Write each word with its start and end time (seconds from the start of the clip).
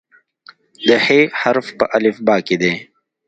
د 0.87 0.89
"ح" 1.03 1.07
حرف 1.39 1.67
په 1.77 1.85
الفبا 1.97 2.35
کې 2.47 2.55
دی. 2.61 2.73